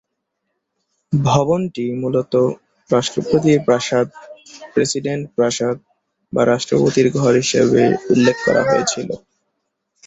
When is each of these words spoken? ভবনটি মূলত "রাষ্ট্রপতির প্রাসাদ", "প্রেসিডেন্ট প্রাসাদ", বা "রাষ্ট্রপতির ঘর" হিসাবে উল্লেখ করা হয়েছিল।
ভবনটি 1.13 1.85
মূলত 2.01 2.33
"রাষ্ট্রপতির 2.89 3.59
প্রাসাদ", 3.67 4.07
"প্রেসিডেন্ট 4.73 5.23
প্রাসাদ", 5.35 5.75
বা 6.33 6.41
"রাষ্ট্রপতির 6.45 7.07
ঘর" 7.17 7.33
হিসাবে 7.43 7.81
উল্লেখ 8.13 8.37
করা 8.45 8.61
হয়েছিল। 8.65 9.09